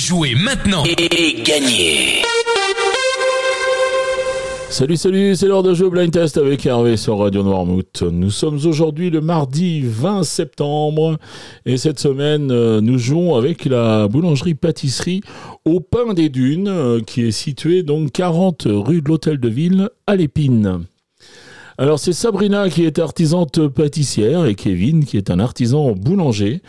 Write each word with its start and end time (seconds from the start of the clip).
Jouez 0.00 0.34
maintenant 0.34 0.82
et 0.86 1.42
gagnez 1.42 2.22
Salut, 4.70 4.96
salut, 4.96 5.36
c'est 5.36 5.46
l'heure 5.46 5.62
de 5.62 5.74
jeu 5.74 5.90
Blind 5.90 6.10
Test 6.10 6.38
avec 6.38 6.64
Hervé 6.64 6.96
sur 6.96 7.18
Radio 7.18 7.42
Noirmouth. 7.42 8.02
Nous 8.10 8.30
sommes 8.30 8.58
aujourd'hui 8.64 9.10
le 9.10 9.20
mardi 9.20 9.82
20 9.84 10.22
septembre 10.22 11.18
et 11.66 11.76
cette 11.76 11.98
semaine, 11.98 12.50
euh, 12.50 12.80
nous 12.80 12.96
jouons 12.96 13.34
avec 13.34 13.66
la 13.66 14.08
boulangerie-pâtisserie 14.08 15.20
au 15.66 15.80
Pain 15.80 16.14
des 16.14 16.30
Dunes 16.30 16.68
euh, 16.68 17.00
qui 17.02 17.20
est 17.26 17.30
située 17.30 17.82
donc 17.82 18.10
40 18.12 18.68
rue 18.68 19.02
de 19.02 19.08
l'Hôtel 19.08 19.38
de 19.38 19.48
Ville 19.50 19.90
à 20.06 20.16
l'Épine. 20.16 20.86
Alors 21.80 21.98
c'est 21.98 22.12
Sabrina 22.12 22.68
qui 22.68 22.84
est 22.84 22.98
artisante 22.98 23.66
pâtissière 23.68 24.44
et 24.44 24.54
Kevin 24.54 25.06
qui 25.06 25.16
est 25.16 25.30
un 25.30 25.38
artisan 25.38 25.92
boulanger 25.92 26.60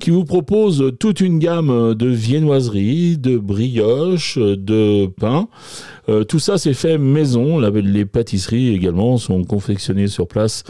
qui 0.00 0.10
vous 0.10 0.24
propose 0.24 0.92
toute 0.98 1.20
une 1.20 1.38
gamme 1.38 1.94
de 1.94 2.08
viennoiseries, 2.08 3.16
de 3.16 3.38
brioches, 3.38 4.38
de 4.38 5.06
pain 5.06 5.48
euh, 6.08 6.24
tout 6.24 6.38
ça, 6.38 6.58
c'est 6.58 6.74
fait 6.74 6.98
maison. 6.98 7.58
les 7.58 8.04
pâtisseries 8.04 8.74
également 8.74 9.16
sont 9.16 9.44
confectionnées 9.44 10.08
sur 10.08 10.28
place 10.28 10.64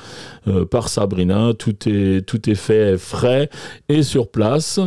euh, 0.48 0.65
par 0.65 0.88
Sabrina. 0.88 1.52
Tout 1.59 1.88
est, 1.88 2.26
tout 2.26 2.48
est 2.48 2.54
fait 2.54 2.96
frais 2.96 3.51
et 3.88 4.02
sur 4.02 4.28
place. 4.28 4.80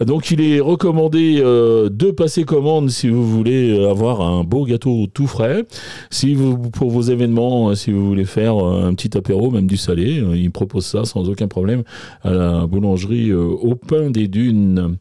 Donc, 0.00 0.30
il 0.30 0.40
est 0.40 0.60
recommandé 0.60 1.40
euh, 1.40 1.88
de 1.90 2.10
passer 2.10 2.44
commande 2.44 2.90
si 2.90 3.08
vous 3.08 3.28
voulez 3.28 3.86
avoir 3.86 4.20
un 4.20 4.44
beau 4.44 4.64
gâteau 4.64 5.06
tout 5.12 5.26
frais. 5.26 5.64
Si 6.10 6.34
vous, 6.34 6.56
pour 6.70 6.90
vos 6.90 7.02
événements, 7.02 7.74
si 7.74 7.90
vous 7.90 8.06
voulez 8.06 8.24
faire 8.24 8.47
un 8.56 8.94
petit 8.94 9.16
apéro, 9.16 9.50
même 9.50 9.66
du 9.66 9.76
salé, 9.76 10.22
il 10.34 10.50
propose 10.50 10.86
ça 10.86 11.04
sans 11.04 11.28
aucun 11.28 11.48
problème 11.48 11.82
à 12.22 12.30
la 12.30 12.66
boulangerie 12.66 13.32
au 13.32 13.74
pain 13.74 14.10
des 14.10 14.28
dunes. 14.28 14.96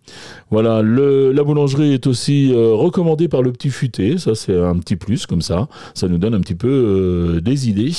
Voilà, 0.49 0.81
la 0.81 1.43
boulangerie 1.43 1.93
est 1.93 2.07
aussi 2.07 2.51
recommandée 2.53 3.27
par 3.27 3.41
le 3.41 3.51
petit 3.51 3.69
futé. 3.69 4.17
Ça, 4.17 4.35
c'est 4.35 4.57
un 4.57 4.79
plus 4.95 5.25
comme 5.25 5.41
ça. 5.41 5.67
Ça 5.93 6.07
nous 6.07 6.17
donne 6.17 6.33
un 6.33 6.39
petit 6.39 6.55
peu 6.55 6.67
euh, 6.67 7.41
des 7.41 7.69
idées. 7.69 7.91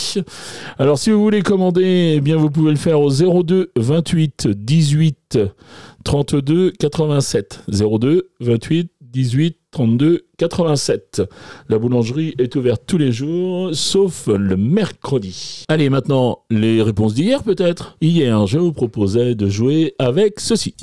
Alors 0.79 0.99
si 0.99 1.11
vous 1.11 1.21
voulez 1.21 1.43
commander, 1.43 2.15
eh 2.17 2.21
bien 2.21 2.37
vous 2.37 2.51
pouvez 2.51 2.71
le 2.71 2.77
faire 2.77 3.01
au 3.01 3.11
02 3.11 3.73
28 3.77 4.49
18 4.49 5.39
32 6.05 6.73
87. 6.79 7.65
02 7.69 8.31
28 8.41 8.91
18 9.11 9.57
32 9.71 10.27
87. 10.39 11.23
La 11.69 11.79
boulangerie 11.79 12.35
est 12.39 12.55
ouverte 12.57 12.83
tous 12.87 12.99
les 12.99 13.13
jours, 13.13 13.71
sauf 13.75 14.27
le 14.27 14.57
mercredi. 14.57 15.65
Allez, 15.69 15.91
maintenant, 15.91 16.41
les 16.51 16.83
réponses 16.83 17.15
d'hier 17.15 17.43
peut-être? 17.43 17.97
Hier, 18.01 18.47
je 18.47 18.59
vous 18.59 18.73
proposais 18.73 19.35
de 19.35 19.49
jouer 19.49 19.95
avec 19.99 20.41
ceci. 20.41 20.75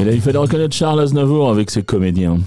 Et 0.00 0.04
là, 0.04 0.12
il 0.12 0.20
fallait 0.20 0.38
reconnaître 0.38 0.74
Charles 0.74 1.00
Aznavour 1.00 1.50
avec 1.50 1.70
ses 1.70 1.82
comédiens. 1.82 2.38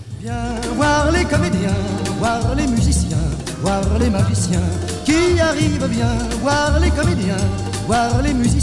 Voir 0.76 1.12
les 1.12 1.24
comédiens, 1.24 1.76
voir 2.20 2.56
les 2.56 2.68
musiciens, 2.68 3.18
voir 3.62 3.82
les 4.00 4.10
magiciens 4.10 4.62
qui. 5.06 5.14
Viens 5.90 6.18
voir 6.42 6.80
les 6.80 6.90
comédiens, 6.90 7.38
voir 7.86 8.22
les 8.22 8.34
musiciens, 8.34 8.57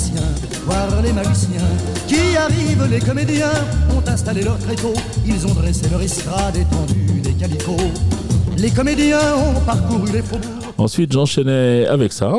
les 1.05 1.13
magiciens 1.13 1.69
qui 2.09 2.37
arrivent. 2.37 2.89
Les 2.91 2.99
comédiens 2.99 3.53
ont 3.97 4.09
installé 4.09 4.43
leur 4.43 4.59
tréteau, 4.59 4.95
ils 5.27 5.47
ont 5.47 5.55
dressé 5.55 5.89
leur 5.91 6.03
estrade 6.03 6.57
étendue 6.57 7.21
des 7.23 7.33
calicots. 7.35 7.77
Les 8.57 8.71
comédiens 8.71 9.37
ont 9.37 9.61
parcouru 9.61 10.11
les 10.13 10.23
faubourgs. 10.23 10.75
Ensuite, 10.79 11.13
j'enchaînais 11.13 11.87
avec 11.87 12.13
ça. 12.13 12.33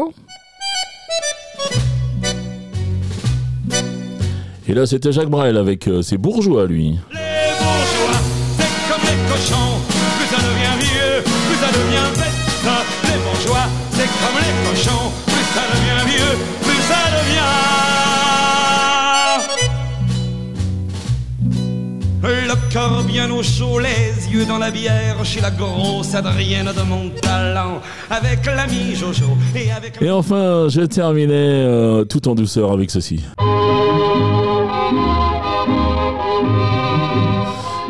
Et 4.67 4.73
là, 4.73 4.85
c'était 4.87 5.11
Jacques 5.11 5.29
Brel 5.29 5.57
avec 5.57 5.87
euh, 5.87 6.01
ses 6.01 6.17
bourgeois, 6.17 6.65
lui. 6.65 6.97
Les 7.11 7.53
bourgeois, 7.59 8.19
c'est 8.57 8.73
comme 8.89 9.03
les 9.03 9.29
cochons. 9.29 9.77
Plus 10.17 10.27
ça 10.35 10.41
devient 10.41 10.77
vieux, 10.79 11.23
plus 11.23 11.59
ça 11.61 11.69
devient 11.71 12.09
bête. 12.17 12.45
Les 13.03 13.19
bourgeois, 13.23 13.65
c'est 13.91 14.07
comme 14.07 14.37
les 14.41 14.54
bien 23.05 23.29
au 23.31 23.43
chaud, 23.43 23.79
les 23.79 24.31
yeux 24.31 24.45
dans 24.45 24.57
la 24.57 24.71
bière, 24.71 25.23
chez 25.23 25.41
la 25.41 25.51
grosse 25.51 26.15
Adrienne 26.15 26.67
de 26.75 26.81
mon 26.83 27.09
talent, 27.21 27.81
avec 28.09 28.45
l'ami 28.45 28.95
Jojo 28.95 29.37
et 29.55 29.71
avec. 29.71 30.01
Et 30.01 30.11
enfin, 30.11 30.67
je 30.69 30.81
terminais 30.81 31.33
euh, 31.33 32.03
tout 32.05 32.27
en 32.27 32.35
douceur 32.35 32.71
avec 32.71 32.91
ceci. 32.91 33.23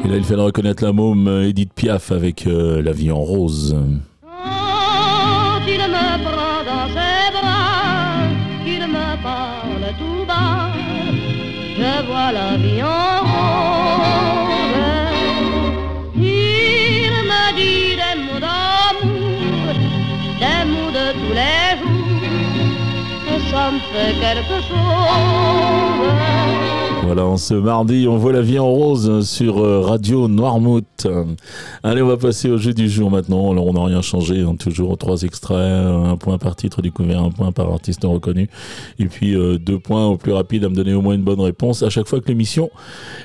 Et 0.03 0.07
là, 0.07 0.17
il 0.17 0.23
fallait 0.23 0.41
reconnaître 0.41 0.83
la 0.83 0.91
môme 0.91 1.27
Edith 1.47 1.73
Piaf 1.73 2.11
avec 2.11 2.45
euh, 2.47 2.81
La 2.81 2.91
vie 2.91 3.11
en 3.11 3.19
rose. 3.19 3.75
Quand 4.21 5.61
il 5.67 5.79
me 5.79 6.23
prend 6.23 6.63
dans 6.65 6.87
ses 6.89 7.31
bras, 7.31 8.29
qu'il 8.63 8.87
me 8.87 9.23
parle 9.23 9.93
tout 9.97 10.25
bas, 10.27 10.71
je 11.77 12.05
vois 12.07 12.31
la 12.31 12.57
vie 12.57 12.83
en 12.83 13.04
Voilà, 27.03 27.25
en 27.25 27.37
ce 27.37 27.53
mardi, 27.53 28.05
on 28.09 28.17
voit 28.17 28.33
la 28.33 28.41
vie 28.41 28.59
en 28.59 28.67
rose 28.67 29.25
sur 29.25 29.59
euh, 29.59 29.79
Radio 29.79 30.27
Noirmouth. 30.27 31.07
Allez, 31.83 32.01
on 32.01 32.07
va 32.07 32.17
passer 32.17 32.49
au 32.49 32.57
jeu 32.57 32.73
du 32.73 32.89
jour 32.89 33.09
maintenant. 33.09 33.51
Alors, 33.51 33.67
on 33.67 33.73
n'a 33.73 33.85
rien 33.85 34.01
changé, 34.01 34.41
hein. 34.41 34.55
toujours 34.59 34.97
trois 34.97 35.21
extraits, 35.21 35.55
un 35.55 36.17
point 36.17 36.37
par 36.37 36.57
titre 36.57 36.81
découvert, 36.81 37.23
un 37.23 37.31
point 37.31 37.53
par 37.53 37.71
artiste 37.71 38.03
reconnu, 38.03 38.49
et 38.99 39.05
puis 39.05 39.35
euh, 39.35 39.57
deux 39.57 39.79
points 39.79 40.05
au 40.07 40.17
plus 40.17 40.33
rapide 40.33 40.65
à 40.65 40.69
me 40.69 40.75
donner 40.75 40.93
au 40.93 41.01
moins 41.01 41.13
une 41.13 41.23
bonne 41.23 41.39
réponse 41.39 41.81
à 41.81 41.89
chaque 41.89 42.07
fois 42.07 42.19
que 42.19 42.27
l'émission 42.27 42.69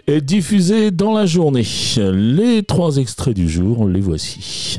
est 0.06 0.20
diffusée 0.20 0.92
dans 0.92 1.12
la 1.12 1.26
journée. 1.26 1.66
Les 1.96 2.62
trois 2.62 2.98
extraits 2.98 3.34
du 3.34 3.48
jour, 3.48 3.88
les 3.88 4.00
voici. 4.00 4.78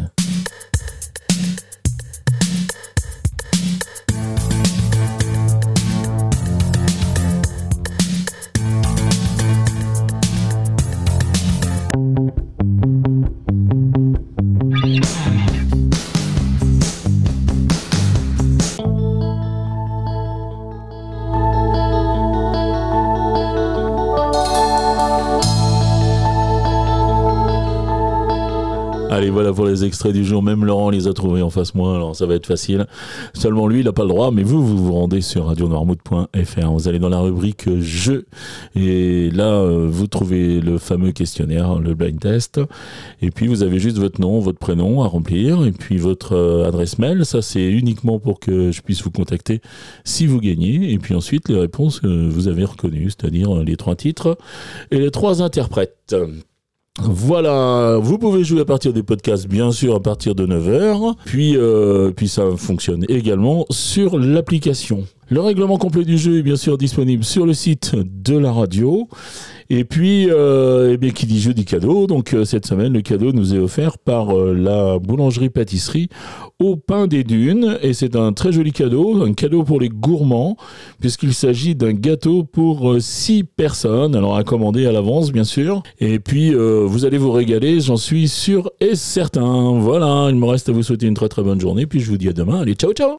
Voilà 29.12 29.52
pour 29.52 29.66
les 29.66 29.84
extraits 29.84 30.14
du 30.14 30.24
jour. 30.24 30.42
Même 30.42 30.64
Laurent 30.64 30.90
les 30.90 31.08
a 31.08 31.14
trouvés 31.14 31.42
en 31.42 31.50
face 31.50 31.76
moi, 31.76 31.96
alors 31.96 32.16
ça 32.16 32.26
va 32.26 32.36
être 32.36 32.48
facile. 32.48 32.88
Seulement 33.34 33.68
lui, 33.68 33.80
il 33.80 33.86
n'a 33.86 33.92
pas 33.92 34.04
le 34.04 34.10
droit, 34.10 34.32
mais 34.32 34.44
vous, 34.44 34.66
vous 34.66 34.78
vous 34.78 34.94
rendez 34.94 35.20
sur 35.22 35.48
radionoirmouth.fr. 35.48 36.72
Vous 36.72 36.88
allez 36.88 37.00
dans 37.00 37.10
la 37.10 37.20
rubrique 37.20 37.70
jeux 37.80 38.26
et 38.76 39.30
là, 39.32 39.54
euh, 39.54 39.88
vous 39.90 40.08
trouvez 40.08 40.62
le 40.62 40.78
fameux 40.78 41.12
questionnaire, 41.12 41.80
le 41.80 41.94
blind 41.94 42.20
test. 42.20 42.62
Et 43.22 43.32
puis, 43.32 43.48
vous 43.48 43.64
avez 43.64 43.80
juste 43.80 43.98
votre 43.98 44.22
nom, 44.22 44.40
votre 44.40 44.60
prénom 44.60 45.02
à 45.02 45.08
remplir 45.08 45.66
et 45.66 45.72
puis 45.72 45.98
votre 45.98 46.34
euh, 46.34 46.68
adresse 46.68 46.98
mail. 46.98 47.26
Ça, 47.26 47.42
c'est 47.42 47.70
uniquement 47.70 48.20
pour 48.20 48.40
que 48.40 48.72
je 48.72 48.82
puisse 48.82 49.04
vous 49.04 49.12
contacter 49.12 49.62
si 50.06 50.26
vous 50.26 50.40
gagnez. 50.40 50.92
Et 50.92 50.98
puis 51.00 51.16
ensuite, 51.16 51.50
les 51.50 51.60
réponses 51.60 52.00
que 52.00 52.30
vous 52.30 52.48
avez 52.48 52.64
reconnues, 52.64 53.10
c'est-à-dire 53.10 53.56
les 53.56 53.76
trois 53.76 53.96
titres 53.96 54.38
et 54.90 55.00
les 55.00 55.12
trois 55.12 55.42
interprètes. 55.42 56.16
Voilà, 57.04 57.98
vous 58.00 58.18
pouvez 58.18 58.44
jouer 58.44 58.62
à 58.62 58.66
partir 58.66 58.94
des 58.94 59.04
podcasts, 59.04 59.48
bien 59.48 59.72
sûr, 59.72 59.96
à 59.96 60.00
partir 60.00 60.36
de 60.36 60.46
9h. 60.46 61.16
Puis, 61.26 61.58
euh, 61.58 62.12
puis 62.12 62.28
ça 62.28 62.44
fonctionne 62.58 63.06
également 63.10 63.66
sur 63.70 64.20
l'application. 64.20 65.06
Le 65.30 65.40
règlement 65.40 65.78
complet 65.78 66.04
du 66.04 66.18
jeu 66.18 66.40
est 66.40 66.44
bien 66.44 66.58
sûr 66.58 66.78
disponible 66.78 67.24
sur 67.24 67.46
le 67.46 67.54
site 67.54 67.96
de 67.96 68.38
la 68.38 68.52
radio. 68.52 69.08
Et 69.74 69.86
puis, 69.86 70.28
euh, 70.30 70.98
eh 71.02 71.12
qui 71.14 71.26
dit 71.26 71.40
jeu 71.40 71.54
dit 71.54 71.64
cadeau. 71.64 72.06
Donc, 72.06 72.34
euh, 72.34 72.44
cette 72.44 72.66
semaine, 72.66 72.92
le 72.92 73.00
cadeau 73.00 73.32
nous 73.32 73.56
est 73.56 73.58
offert 73.58 73.98
par 73.98 74.38
euh, 74.38 74.54
la 74.54 75.00
boulangerie-pâtisserie 75.00 76.10
au 76.60 76.76
pain 76.76 77.08
des 77.08 77.24
dunes. 77.24 77.78
Et 77.82 77.94
c'est 77.94 78.18
un 78.18 78.34
très 78.34 78.52
joli 78.52 78.74
cadeau, 78.74 79.24
un 79.24 79.32
cadeau 79.32 79.64
pour 79.64 79.80
les 79.80 79.88
gourmands, 79.88 80.58
puisqu'il 81.00 81.34
s'agit 81.34 81.74
d'un 81.74 81.94
gâteau 81.94 82.44
pour 82.44 82.98
six 83.00 83.46
personnes. 83.46 84.14
Alors, 84.14 84.36
à 84.36 84.44
commander 84.44 84.86
à 84.88 84.92
l'avance, 84.92 85.32
bien 85.32 85.46
sûr. 85.46 85.84
Et 86.02 86.20
puis, 86.20 86.54
vous 86.54 87.06
allez 87.06 87.18
vous 87.18 87.32
régaler, 87.32 87.80
j'en 87.80 87.96
suis 87.96 88.28
sûr 88.28 88.70
et 88.82 88.96
certain. 88.96 89.80
Voilà, 89.80 90.28
il 90.30 90.36
me 90.36 90.48
reste 90.48 90.68
à 90.68 90.74
vous 90.74 90.84
souhaiter 90.84 91.08
une 91.08 91.14
très 91.14 91.30
très 91.30 91.44
bonne 91.44 91.62
journée. 91.62 91.86
Puis, 91.86 92.02
je 92.02 92.10
vous 92.10 92.18
dis 92.18 92.28
à 92.28 92.34
demain. 92.34 92.60
Allez, 92.60 92.74
ciao, 92.74 92.92
ciao! 92.92 93.16